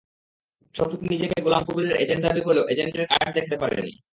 [0.75, 3.93] শফিক নিজেকে গোলাম কবিরের এজেন্ট দাবি করলেও এজেন্টের কার্ড দেখাতে পারেননি।